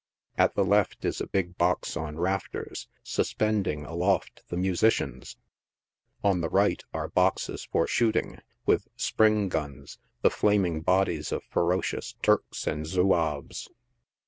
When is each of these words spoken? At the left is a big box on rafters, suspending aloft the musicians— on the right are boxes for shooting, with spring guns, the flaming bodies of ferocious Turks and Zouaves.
At 0.35 0.55
the 0.55 0.63
left 0.63 1.05
is 1.05 1.21
a 1.21 1.27
big 1.27 1.59
box 1.59 1.95
on 1.95 2.17
rafters, 2.17 2.87
suspending 3.03 3.85
aloft 3.85 4.41
the 4.49 4.57
musicians— 4.57 5.37
on 6.23 6.41
the 6.41 6.49
right 6.49 6.83
are 6.91 7.07
boxes 7.09 7.65
for 7.71 7.85
shooting, 7.85 8.39
with 8.65 8.87
spring 8.95 9.47
guns, 9.47 9.99
the 10.23 10.31
flaming 10.31 10.81
bodies 10.81 11.31
of 11.31 11.43
ferocious 11.43 12.15
Turks 12.23 12.65
and 12.65 12.87
Zouaves. 12.87 13.69